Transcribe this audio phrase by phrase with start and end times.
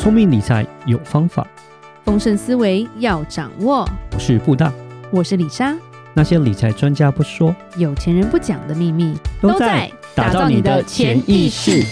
[0.00, 1.46] 聪明理财有方法，
[2.06, 3.86] 丰盛思维要掌握。
[4.14, 4.72] 我是布大，
[5.12, 5.76] 我是李莎。
[6.14, 11.82] 那些理财专家不说，有钱人不讲的秘密，都在打造你的潜意识。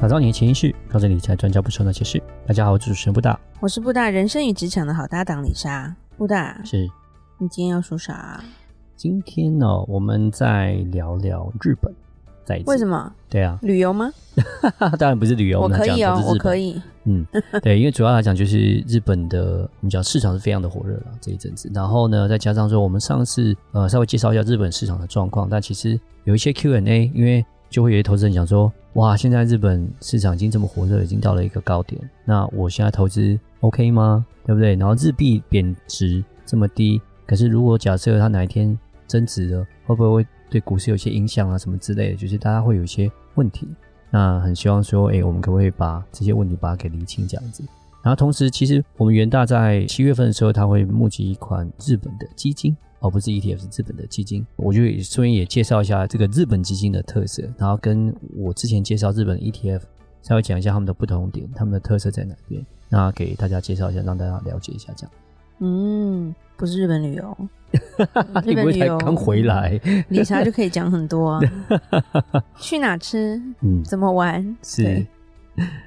[0.00, 2.22] 打造你的潜意识，告诉理财专家不说那些事。
[2.46, 5.92] 大家好，我是主持人布大，我是布大人生与职场的好搭档李莎。
[6.16, 6.88] 布大，是
[7.36, 8.40] 你今天要说啥？
[8.94, 11.92] 今天呢，我们再聊聊日本。
[12.48, 13.12] 在为什么？
[13.28, 14.10] 对啊，旅游吗？
[14.98, 16.80] 当然不是旅游，我可以哦，我可以。
[17.04, 17.26] 嗯，
[17.62, 21.70] 对，因为主要来讲就是日本的，我们讲市场是非常的火热了这一阵子。
[21.74, 34.24] 然后呢，再加上说我们上次呃稍微介绍一下日本市场的状况，但其实有一些 Q&A，因为就会有些投资人讲说，哇，现在日本市场已经这么火热，已经到了一个高点，那我现在投资 OK 吗？
[34.46, 34.74] 对不对？
[34.76, 41.58] 然后日币贬值这么低，可是如果假设它哪一天增值了，会不会对股市有些影响啊？
[41.58, 43.68] 什么之类的，就是大家会有一些问题。
[44.10, 47.62] 那很希望说，哎，我们可不可以把这些问题把它给厘清这样子？
[48.02, 54.46] 然后同时，其实我们元大在七月份的时候，他会募集一款日本的基金，而不是 ETF，是日本的基金。
[54.56, 59.82] 我就顺便也介绍一下这个日本基金的特色，然后跟我之前介绍日本 ETF
[60.22, 62.64] 稍微讲一下他们的不同点，他们的特色在哪边？
[62.88, 65.12] 那给大家介绍一下，让大家了解一下这样。
[65.58, 67.36] 嗯，不是日本旅游。
[68.44, 71.40] 日本旅游刚回来， 理查就可以讲很多啊。
[72.58, 73.40] 去哪吃？
[73.60, 74.56] 嗯，怎么玩？
[74.62, 75.06] 是。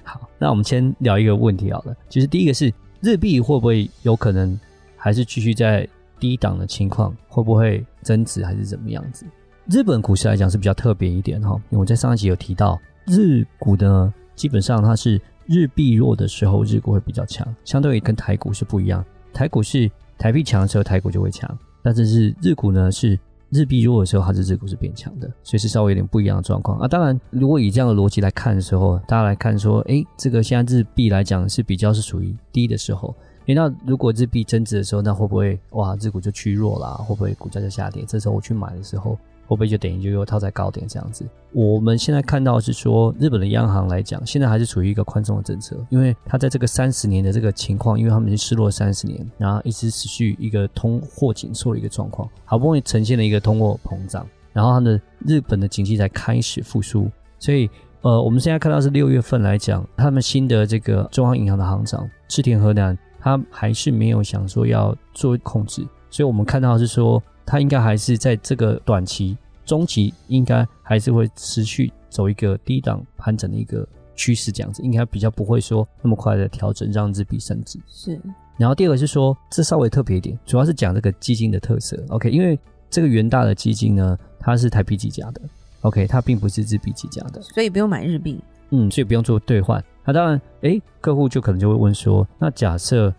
[0.03, 1.95] 好，那我们先聊一个问题好了。
[2.07, 4.57] 其实第一个是日币会不会有可能
[4.95, 5.87] 还是继续在
[6.19, 9.25] 低档的情况，会不会增值还是怎么样子？
[9.67, 19.03] 日本股市来讲是比较特别一点哈，因为我在上一集有提到，日股呢基本上它是日币弱的时候，日股会比较强，相对于跟台股是不一样。
[19.33, 19.89] 台股是
[20.21, 21.49] 台币强的时候，台股就会强。
[21.81, 23.19] 但是是日股呢，是
[23.49, 26.87] 日币弱的时候，它是日股是变强的，所以是稍微有点不一样的状况啊。
[26.87, 33.15] 当然，如果以这样的逻辑来看的时候，大家来看说，诶，这个现在日币来讲是比较是属于低的时候。
[33.47, 36.91] 诶，那如果日币增值的时候，那会不会哇，日股就趋弱啦？
[36.93, 38.05] 会不会股价就下跌？
[38.07, 39.17] 这时候我去买的时候。
[39.51, 41.27] 会不会就等于就又套在高点这样子？
[41.51, 54.97] 我们现在看到是说，日本的央行来讲，现在还是处于一个宽松的政策，因为它在这个三十年的这个情况，因为他们已经失落三十年，然后一直持续一个通货紧缩的一个状况，好不容易呈现了一个通货膨胀，然后它的
[55.27, 57.69] 日本的经济才开始复苏，所以
[58.03, 67.21] 呃，我们现在看到是六月份来讲，他们新的这个中央银行的行长赤田和南，他还是没有想说要做控制，所以我们看到是说。
[67.43, 69.35] 他应该还是在这个短期、
[69.65, 77.79] 中期，应该还是会持续走一个低档盘整的一个趋势，这样子应该比较不会说那么快的调整，让日币升值。
[77.87, 78.19] 是。
[78.57, 81.97] 然后第二个是说，这稍微特别一点，主要是讲这个基金的特色。
[82.09, 85.41] OK，因为这个元大的基金呢，它是台币计价的。
[85.81, 88.39] OK，它并不是日币计价的，所以不用买日币。
[88.69, 89.83] 嗯，所以不用做兑换。
[90.05, 93.11] 那当然，诶，客户就可能就会问说，那假设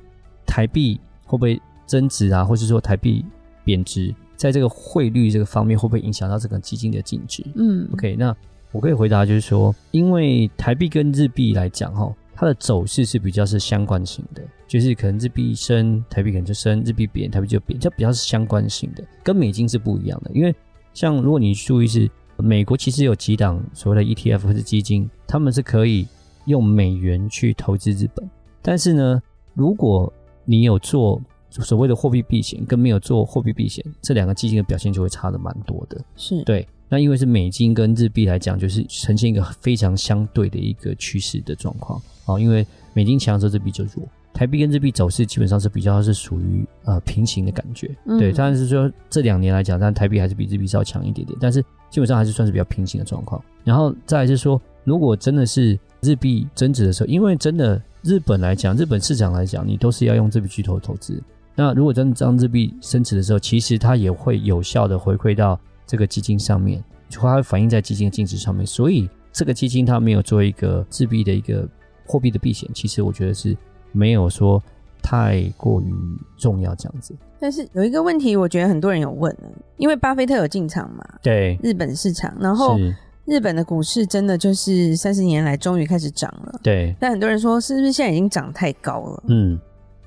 [0.46, 3.24] 台币会不会增值啊，或是说台币
[3.64, 4.14] 贬值？
[4.42, 7.44] 在这个汇率这个方面，会不会影响到这个基金的净值？
[7.54, 8.34] 嗯，OK，那
[8.72, 20.32] 我可以回答就是说，因为台币跟日币来讲，哈，它的走势是比较是相关性的，就是可能日币升，台币可能就升；日币贬，台币就贬，这比较是相关性的，跟美金是不一样的。
[20.34, 20.52] 因为
[20.92, 26.04] 像如果你注意是美国，其实有几档所谓的 ETF 或是基金，他们是可以
[26.46, 28.28] 用美元去投资日本，
[28.60, 29.22] 但是呢，
[29.54, 30.12] 如果
[30.44, 31.22] 你有做。
[31.60, 36.00] 所谓的货币避险跟没有做货币避险，这两个基金的表现就会差的蛮多的。
[36.16, 42.00] 是对，那因为是美金跟日币来讲，就是呈现一个非常相对的一个趋势的状况。
[42.26, 44.08] 哦，因为美金强的时候，日币就弱。
[44.32, 47.94] 台币跟日币走势基本上是比较是属于呃平行的感觉。
[48.06, 53.42] 嗯、对，但是说这两年来讲，但台币还是比日币稍微强一点点，但是基本上还是算是比较平行的状况。
[53.62, 61.22] 然后再来是说，如果真的是日币增值的时候，因为真的日本来讲，日本市场来讲，你都是要用这笔巨头投资。
[61.54, 68.66] 那如果真的当日币升值的时候，其实它也会有效的回馈到这个基金上面，就它会反映在基金的净值上面。
[68.66, 71.68] 所以这个基金它没有做一个日币的一个
[72.06, 73.54] 货币的避险，其实我觉得是
[73.92, 74.62] 没有说
[75.02, 75.92] 太过于
[76.38, 77.14] 重要这样子。
[77.38, 82.78] 但是有一个问题，我觉得很多人有问了，因为巴菲特有进场嘛，对日本市场，然后
[83.26, 86.96] 日本的股市真的就是三十年来终于开始涨了，对。
[86.98, 89.22] 但很多人说，是不是现在已经涨太高了？
[89.28, 89.60] 嗯。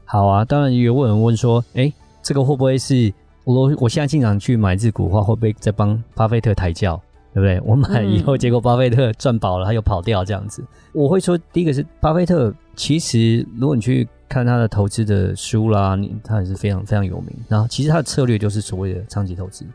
[0.06, 1.92] 好啊，当然也有问人问说，哎，
[2.22, 3.12] 这个会不会是
[3.44, 6.96] 我我现在经常去买日股的话，会不会在帮巴菲特抬轿，
[7.34, 7.60] 对不对？
[7.66, 10.64] 我买以后，结果巴菲特赚饱了，他又跑掉这样子。
[10.94, 17.30] 我会说，第一个是巴菲特，其实如果你去看他的投资的书啦，你他也是非常非常有名。
[17.50, 19.66] 然后，其实他的策略就是所谓的长期投资、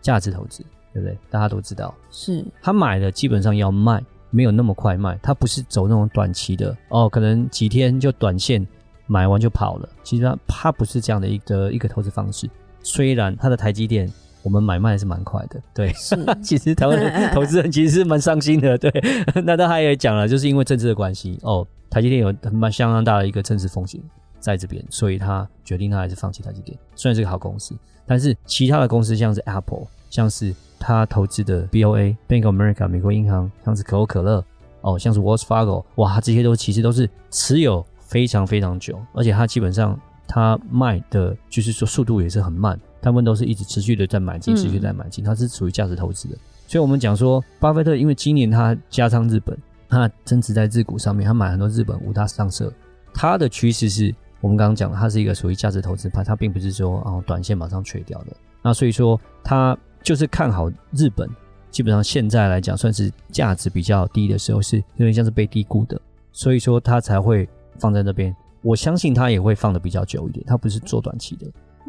[0.00, 0.62] 价值投资，
[0.92, 1.18] 对不对？
[1.30, 8.66] 大家都知道，是他买的基本上要卖，没有那么快卖，他不是走那种短期的哦，可能几天就短线
[9.10, 9.88] 买完就跑了。
[10.04, 12.48] 其实它它不是这样的一个一个投资方式。
[12.82, 14.10] 虽然它的台积电
[14.42, 18.90] 我们买卖是蛮快的，对，是 其实台湾的投资人其实是蛮伤心的，对。
[19.44, 24.00] 那他也讲了，就是因为政治的关系哦，台积电有很蛮相当大的一个政治风险
[24.38, 26.78] 在这边，所以他决定他还是放弃台积电。
[26.94, 27.74] 虽然是个好公司，
[28.06, 30.54] 但是其他的公司像是 Apple，像是。
[30.82, 34.42] 他投资的 BOA Bank of America 美国银行，像是可口可乐
[34.80, 39.98] 哦，像是 Wells Fargo，哇，这些都其实都是持有非常非常久，而且他基本上
[40.28, 46.36] 他卖的就是说速度也是很慢，他们都是一直持续的在买进，持续在买进，它是属于价值投资的。
[46.66, 49.56] 所以我们讲说，巴菲特因为今年他加仓日本，
[49.88, 52.70] 他增持在日股上面，他买很多日本五大上市，
[53.14, 58.36] 他的趋势是我们刚刚讲的，他是一个属于价值投资派，他并不是说哦短线马上垂掉的。
[58.62, 59.76] 那所以说他。
[60.02, 61.28] 就是看好日本，
[61.70, 66.00] 基本上现在来讲算是价值比较低的时候，是有点像是被低估的，
[66.32, 67.46] 所以说他才会
[67.80, 68.34] 放在那边。
[68.62, 71.46] 我相信他也会放的比较久一点，他不是做短期的，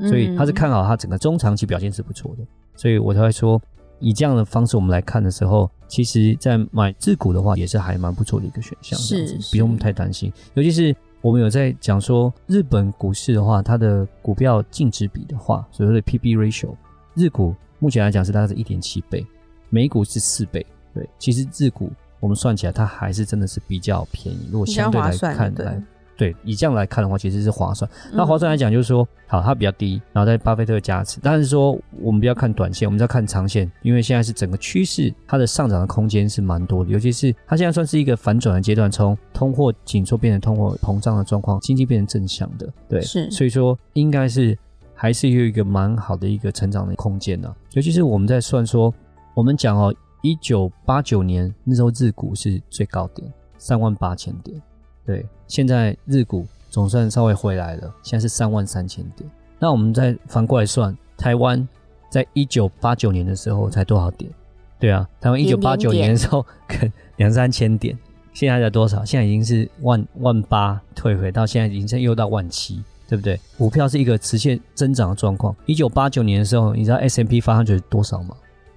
[0.07, 2.43] 所以他是看好他整个中长期表现是不错的，
[2.75, 3.61] 所以我才会说
[3.99, 10.31] 以这样的方式我们来看的时候，其实在买自股的话也是还蛮不错的一个选项，是不用太担心。
[10.53, 16.73] 尤其是我们有在讲说日本股市的话，它的股票净值比的话，所谓的 P/B ratio，
[17.13, 17.53] 日股。
[17.83, 19.25] 目前来讲是大概是一点七倍，
[19.71, 21.91] 美股是四倍，对，其实日股
[22.21, 24.47] 我们算起来它还是真的是比较便宜。
[24.49, 25.83] 如果相对来看来，
[26.15, 27.89] 对，以这样来看的话，其实是划算。
[28.13, 44.57] 那划算来讲就是说，好，它比较低，然后在巴菲特的加持，但是说我们不要看短线，我们要看长线，因为现在是整个趋势，它的上涨的空间是蛮多的，尤其是它现在算是一个反转的阶段，从通货紧缩变成通货膨胀的状况，经济变成正向的，对，是，所以说应该是。
[44.93, 48.93] 还是有一个蛮好的一个成长的空间呢，尤其是我们在算说，
[49.33, 49.91] 我们讲哦，
[50.21, 54.61] 一九八九年那时候日股是最高点三万八千点，
[55.05, 59.29] 对，现在日股总算稍微回来了，现在是三万三千点。
[59.59, 61.67] 那我们再反过来算，台湾
[62.09, 64.31] 在一九八九年的时候才多少点？
[64.79, 67.97] 对啊，台湾一九八九年的时候可两三千点，
[68.33, 69.03] 现在才多少？
[69.03, 72.83] 现在已经是万万八退回到现在已经又到万七。
[73.11, 73.37] 对不对？
[73.57, 75.53] 股票是一个直线增长的状况。
[75.65, 78.33] 一九八九年的时候，你知道 S&P 500多少吗？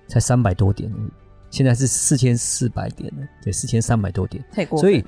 [0.08, 0.92] 才三百多点，
[1.54, 3.22] 现在是四千四百点了。
[3.42, 4.90] 对，四千三百多点，太过分。
[4.90, 5.04] 所以，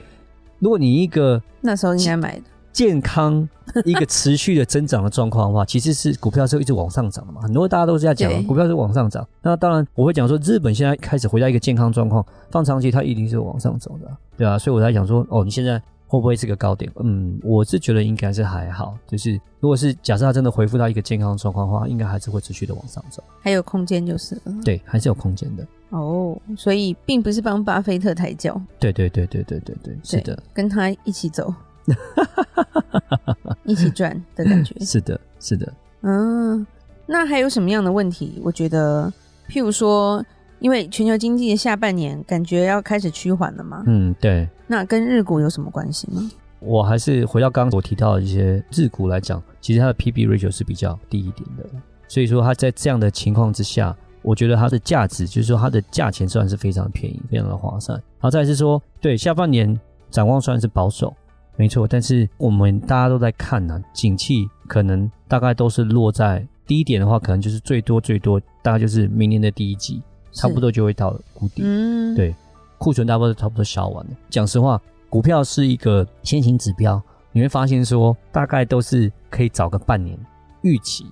[0.61, 3.47] 如果你一个那时候应该买的健康
[3.85, 7.41] 一个持续的增长的状况的话， 其实是股票是一直往上涨的嘛。
[7.43, 9.27] 很多大家都是在讲股票是往上涨。
[9.43, 14.57] 那当然，我会讲说，日本现在开始回到一个健康状况，放长期它一定是往上走的，对啊。
[14.57, 15.83] 所以我在讲说，哦，你现在。
[16.07, 16.91] 会不会是个高点？
[17.03, 18.97] 嗯，我是觉得应该是还好。
[19.07, 24.55] 就是如果是假设它真的恢复到一个健康状况的话，应该还是会持续的往上走，还有空间就是了。
[24.65, 25.67] 对，还是有空间的。
[25.91, 28.61] 哦，所以并不是帮巴菲特抬轿。
[28.79, 31.53] 对对对对对对对，是的，跟他一起走，
[33.65, 34.75] 一起赚的感觉。
[34.85, 35.73] 是的，是的。
[36.03, 36.67] 嗯，
[37.07, 38.41] 那还有什么样的问题？
[38.45, 39.13] 我觉得，
[39.49, 40.25] 譬如说。
[40.59, 44.49] 因为全球经济的下半年感觉要开始趋缓了嘛，嗯，对。
[44.67, 46.31] 那跟日股有什么关系吗？
[46.59, 51.65] 我还是回到刚刚我提到的一些日股来讲，其实它的 P/B ratio 是比较低一点的，
[52.09, 58.03] 所以说它在这样的情况之下，我觉得它的价值就是说它的价钱算是非常便宜，非常的划算。
[58.19, 59.79] 好，再来是说，对下半年
[60.11, 61.15] 展望算是保守，
[61.57, 70.03] 没错，但是我们大家都在看呢、啊，景气可能大概都是落在低点的话，可能就是最多最多大概就是明年的第一季。
[70.37, 72.35] 差不多就会到谷底，嗯，对，
[72.77, 74.11] 库存大部分都差不多销完了。
[74.29, 77.03] 讲实话，股票是一个先行指标，
[77.33, 80.17] 你会发现说，大概都是可以找个半年
[80.61, 81.07] 预期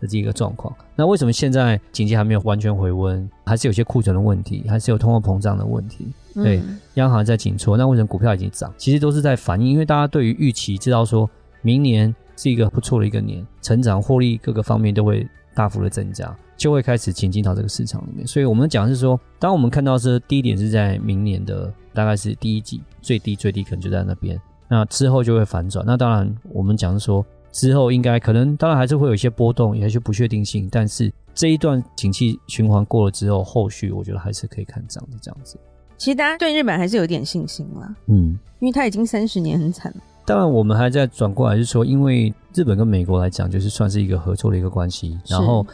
[0.00, 0.74] 的这个状况。
[0.96, 6.08] 那为什么现在经济还没有完全回温，还是有些库存的问题，还是有通货膨胀的问题？
[6.34, 8.72] 对，嗯、央行在紧缩，那为什么股票已经涨？
[8.78, 11.28] 其实都是在反映，因为大家对于预期知道说
[11.60, 16.34] 明年是一个不错的一个年，成长、获利各个方面都会大幅的增加。
[16.60, 24.38] 就会开始前进到这个市场里面，所以我们讲的是说，当我们看到是低点是在明年的大概是第一季最低最低可能就在那边，
[24.68, 25.82] 那之后就会反转。
[25.86, 35.58] 那当然我们讲的是说之后应该可能当然还是会有一些波动，有一些不确定性，但是这一段景气循环过了之后，后续我觉得还是可以看涨的这样子。
[35.96, 40.00] 其实大家对日本还是有点信心啦，嗯，因为它已经三十年很惨了。
[40.26, 45.66] 当然我们还在转过来是说，因为日本跟美国来讲就是算是一个合作的一个关系，然后。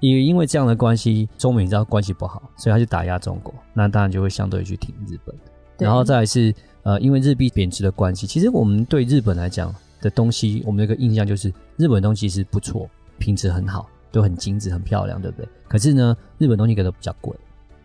[0.00, 5.34] 也因为这样的关系，中美你知道关系不好，所以他就打压中国，那当然就会相对去挺日本。
[5.78, 12.88] 然后再来是呃，因为日币贬值的关系，其实我们对日本来讲的东西，我们的一个印象就是日本东西是不错，
[13.18, 15.48] 品质很好，都很精致、很漂亮，对不对？
[15.68, 17.34] 可是呢，日本东西可能比较贵，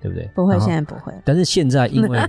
[0.02, 0.30] 对不对？
[0.36, 1.14] 不会，现在不会。
[1.24, 2.20] 但是现在因为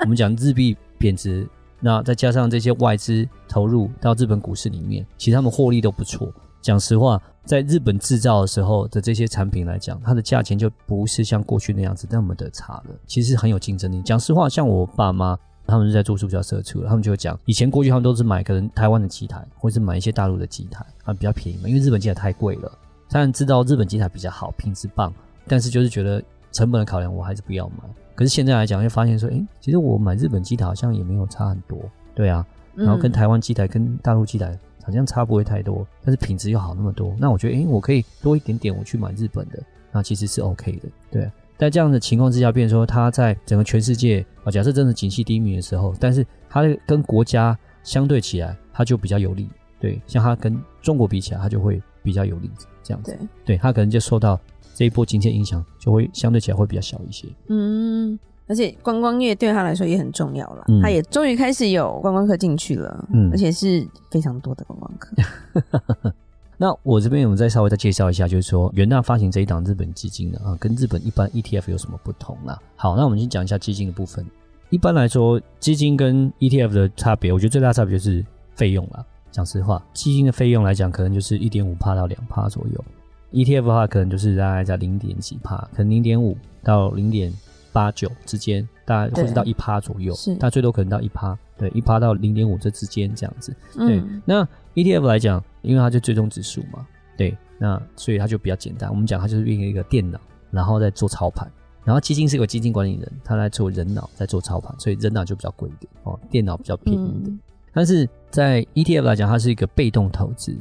[0.00, 1.46] 我们讲日币贬值，
[1.80, 6.32] 那再加上这些外资投入到日本股市里面，其实他们获利都不错。
[6.66, 14.02] 讲实话，在日本制造的时候的这些产品来讲，它的价钱就不是像过去那样子那么的差了，其实很有竞争力。
[14.02, 15.38] 讲实话，像我爸妈。
[15.68, 22.70] 他们是在做塑胶射出的，他们就会讲，以前过去他们都是买可能台湾的机台，或者是买一些大陆的机台，啊比较便宜嘛，因为日本机台太贵了。
[23.08, 25.12] 虽然知道日本机台比较好，品质棒，
[25.48, 27.82] 但是就是觉得成本的考量，我还是不要买。
[28.14, 31.76] 可是现在来讲，就发现说，诶，其实我买日本机台好像也没有差很多，
[32.14, 32.46] 对啊，
[32.76, 34.56] 然后跟台湾机台跟大陆机台
[34.86, 41.32] 好像差不会太多，但是品质又好那么多，那我觉得，诶，我可以多一点点，我去买日本的，那其实是 OK 的，对啊。
[41.58, 49.48] 在这样的情况之下，变成说他在整个全世界啊，假设真的景气低迷的时候，但是它跟国家相对起来，它就比较有利。
[49.80, 52.50] 对，像它跟中国比起来，它就会比较有利。
[52.82, 54.40] 这样子，对，对他可能就受到
[54.72, 57.26] 这一波经济影响，就会相对起来会比较小一些。
[57.48, 66.12] 嗯，而且观光业对他来说也很重要了，嗯、他也终于开始有观光客进去了，嗯，而且是非常多的观光客。
[66.58, 72.56] 那我这边我们再稍微再介绍一下，就是说元大发行这一档日本基金呢，啊，跟日本一般 ETF 有什么不同呢？
[72.76, 74.24] 好，那我们先讲一下基金的部分。
[74.70, 78.24] 一般来说，基金跟 ETF 的差别，我觉得最大差别就是
[78.54, 79.04] 费用啦。
[79.30, 82.84] 讲实话，基金的费用来讲，可能就是一点五帕到两帕左右
[83.32, 87.30] ；ETF 的话，可能就是大概在零点几帕，可能零点五到零点
[87.76, 93.54] 八九之间，大概或者到一趴左右，是，它最多可能到一趴，对，一趴到零点五这之间这样子。
[93.74, 95.44] 对，嗯、那 ETF 来讲。
[95.62, 98.88] 因为它就追踪指数嘛，对，那所以它就比较简单。
[98.88, 101.50] 我们讲它就是运营一个电脑，然后再做操盘。
[101.84, 107.34] 然后基金是一个基金管理人，他来做人脑在做操盘，所以人脑就比较贵一点哦，电脑比较便宜一点。
[107.34, 107.40] 嗯、
[107.72, 110.52] 但是在 ETF 来讲，它是一个被动投资；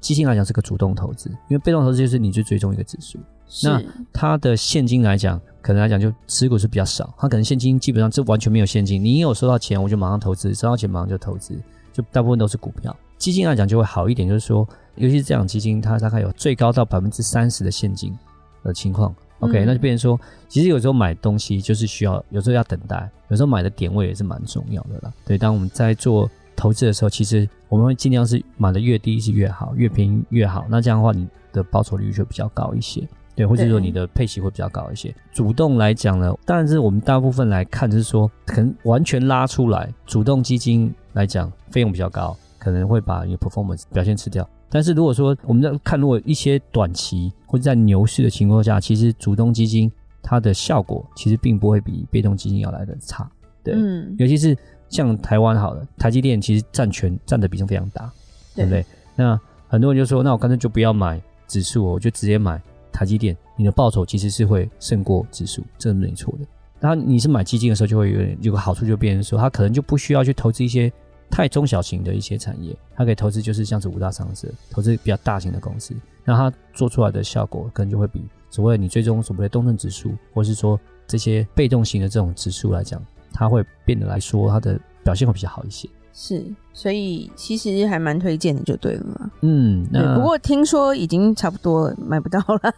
[0.00, 1.28] 基金来讲是个主动投资。
[1.50, 3.24] 因为被动投资就是你去追踪一个指数，是
[3.62, 3.82] 那
[4.12, 9.02] 它的现金来讲，可能来讲就持股是比较少，它可能现金基本上就完全没有现金。
[9.02, 11.56] 你有收到钱，我就马上投资；收到钱马上就投资，
[11.92, 12.94] 就大部分都是股票。
[13.16, 18.16] 基金来讲就会好一点，就是说，尤其是这样基金，它大概有最高到百分之三十的现金
[18.62, 19.14] 的情况。
[19.38, 25.12] OK，、嗯、那就变成说，其实有时候买东西就是需要，有时候要等待，有时候买的点位也是蛮重要的啦。
[25.24, 30.66] 对，当我们在做投资的时候，其实我们会尽量是买的越低是越好，越便宜越好。
[30.68, 35.14] 那这样的话，你的报酬率就比较高一些，对，或者说你的配息会比较高一些。
[35.32, 42.36] 主动来讲呢，当然是我们大部分来看，就是说，可能完全拉出来，主动基金来讲，费用比较高。
[42.56, 53.30] 可能会把你的 performance 表现吃掉，但是如果说我们在看，如果一些短期或者在牛市的情况下，其实主动基金它的效果其实并不会比被动基金要来的差，
[53.62, 54.56] 对，嗯，尤其是
[54.88, 58.10] 像台湾好了，台积电其实占权占的比重非常大，
[58.54, 58.86] 对，对不对？
[59.14, 59.38] 那
[59.68, 62.58] 很多人就说，那我干脆就不要买指数，我就直接买
[62.94, 66.46] 台积电，你的报酬其实是会胜过指数，这是没错的。
[66.80, 70.90] 那你是买基金的时候，就会有点有个好处，就变成说，它可能就不需要去投资一些。
[71.30, 85.88] 太中小型的一些产业，它可以投资就是像是五大上市，投资比较大型的公司，那它做出来的效果可能就会比所谓你追踪所谓的动证指数，或是说这些被动型的这种指数来讲，它会变得来说它的表现会比较好一些。
[86.16, 89.30] 是，所以其实还蛮推荐的，就对了嘛。
[89.40, 92.72] 嗯，那不过听说已经差不多买不到了。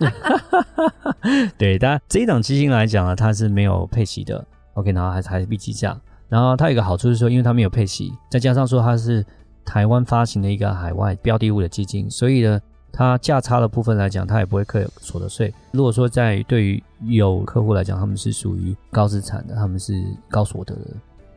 [1.58, 6.00] 对，当然这一档基金来讲呢，它是没有配息的，OK，然后还是还是 B 级价。
[6.30, 9.22] 然后它有一个好处是说，因为它没有配息，再加上说它是
[9.66, 12.58] 台湾发行的一个海外标的物的基金，所以呢，
[12.90, 15.52] 它价差的部分来讲，它也不会课所得税。
[15.72, 20.86] 如果说在对于有客户来讲，他们是属于高资产的，他们是高所得的，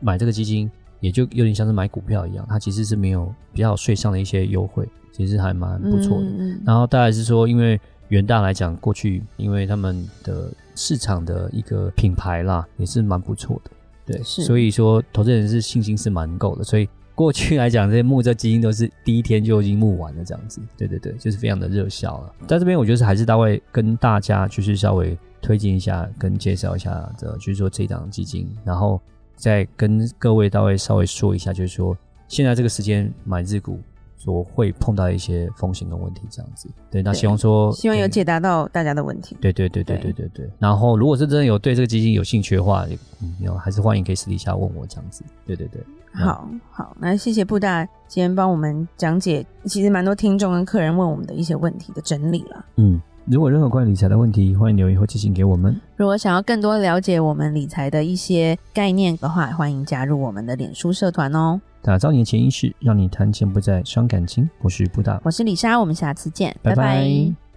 [0.00, 6.26] 买这个基金也就有点像是买股票一样，它其实是没有比较税上的一些优惠，其实还蛮不错的。
[6.26, 13.70] 嗯、然后大概是说，因为元大来讲，过去因为他们的市场的一个品牌啦，也是蛮不错的。
[14.06, 20.60] 对，所以说投资人是信心是蛮够的，所以过去来讲，这些募这基金都是第一天就已经募完了这样子。
[20.76, 22.34] 对对对，就是非常的热销了。
[22.48, 29.00] 在这边，我觉得还是大概跟大家就是稍微推荐一下，跟介绍一下的，就是说这档基金，然后
[29.40, 31.96] 再跟各位大概稍微说一下，就是说
[32.28, 33.80] 现在这个时间买日股。
[34.22, 36.68] 说会碰到一些风险跟问题，这样子。
[36.90, 39.34] 对，那希望说，希望有解答到大家的问题。
[39.40, 40.44] 对对对对对对对。
[40.44, 42.86] 对然后，如果是真的有对这个基金有兴趣的话，
[43.22, 45.24] 嗯，有还是欢迎可以私底下问我这样子。
[45.46, 45.82] 对对对。
[46.12, 52.66] 好好，那谢谢布大今天帮我们讲解，其实蛮多听众跟客人问我们的一些问题的整理了。
[52.76, 55.78] 嗯，如果任何关于理财的问题，欢迎留言或寄信给我们。
[55.96, 61.60] 如果想要更多了解我们理财的一些概念的话，欢迎加入我们的脸书社团哦。
[61.82, 64.48] 打造你的潜意识，让你谈钱不再伤感情。
[64.62, 66.76] 我是布达，我是李莎，我们下次见，拜拜。
[66.76, 67.49] 拜拜。